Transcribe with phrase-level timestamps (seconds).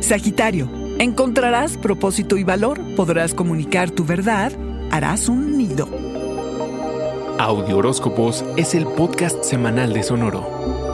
[0.00, 4.52] Sagitario, encontrarás propósito y valor, podrás comunicar tu verdad,
[4.90, 5.88] harás un nido.
[7.38, 10.85] Audio Horóscopos es el podcast semanal de Sonoro.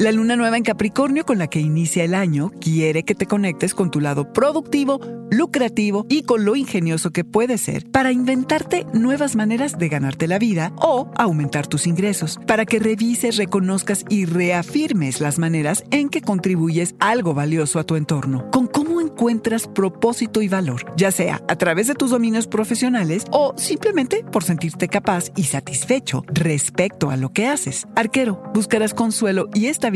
[0.00, 3.74] La luna nueva en Capricornio con la que inicia el año quiere que te conectes
[3.74, 4.98] con tu lado productivo,
[5.30, 10.38] lucrativo y con lo ingenioso que puede ser para inventarte nuevas maneras de ganarte la
[10.38, 16.22] vida o aumentar tus ingresos, para que revises, reconozcas y reafirmes las maneras en que
[16.22, 18.50] contribuyes algo valioso a tu entorno,
[19.20, 24.44] encuentras propósito y valor, ya sea a través de tus dominios profesionales o simplemente por
[24.44, 27.86] sentirte capaz y satisfecho respecto a lo que haces.
[27.96, 29.90] Arquero, buscarás consuelo y esta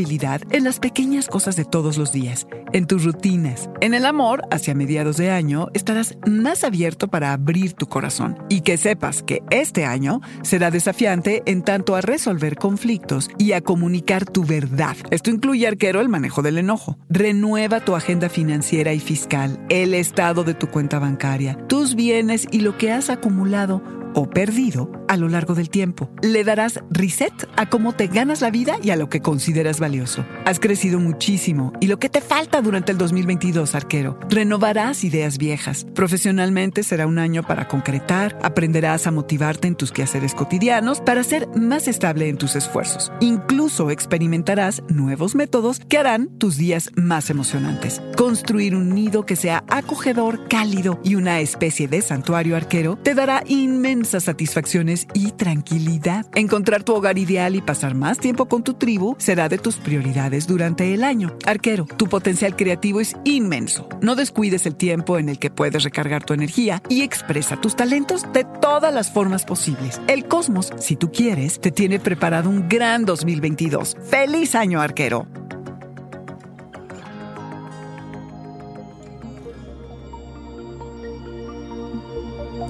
[0.51, 3.69] en las pequeñas cosas de todos los días, en tus rutinas.
[3.79, 8.61] En el amor, hacia mediados de año, estarás más abierto para abrir tu corazón y
[8.61, 14.25] que sepas que este año será desafiante en tanto a resolver conflictos y a comunicar
[14.25, 14.97] tu verdad.
[15.09, 16.97] Esto incluye, arquero, el manejo del enojo.
[17.07, 22.59] Renueva tu agenda financiera y fiscal, el estado de tu cuenta bancaria, tus bienes y
[22.59, 23.81] lo que has acumulado
[24.15, 26.09] o perdido a lo largo del tiempo.
[26.21, 30.25] Le darás reset a cómo te ganas la vida y a lo que consideras valioso.
[30.45, 34.17] Has crecido muchísimo y lo que te falta durante el 2022, arquero.
[34.29, 35.85] Renovarás ideas viejas.
[35.93, 41.47] Profesionalmente será un año para concretar, aprenderás a motivarte en tus quehaceres cotidianos para ser
[41.55, 43.11] más estable en tus esfuerzos.
[43.19, 48.01] Incluso experimentarás nuevos métodos que harán tus días más emocionantes.
[48.17, 53.43] Construir un nido que sea acogedor, cálido y una especie de santuario arquero te dará
[53.47, 56.25] inmenso satisfacciones y tranquilidad.
[56.35, 60.47] Encontrar tu hogar ideal y pasar más tiempo con tu tribu será de tus prioridades
[60.47, 61.37] durante el año.
[61.45, 63.87] Arquero, tu potencial creativo es inmenso.
[64.01, 68.31] No descuides el tiempo en el que puedes recargar tu energía y expresa tus talentos
[68.33, 70.01] de todas las formas posibles.
[70.07, 73.97] El cosmos, si tú quieres, te tiene preparado un gran 2022.
[74.09, 75.44] ¡Feliz año, arquero!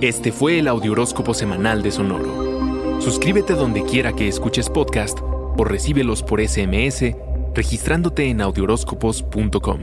[0.01, 3.01] Este fue el Audioróscopo Semanal de Sonoro.
[3.01, 7.15] Suscríbete donde quiera que escuches podcast o recíbelos por SMS
[7.53, 9.79] registrándote en audioróscopos.com.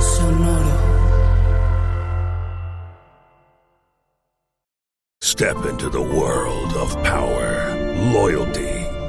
[0.00, 0.76] Sonoro.
[5.22, 7.74] Step into the world of power,
[8.12, 8.75] loyalty,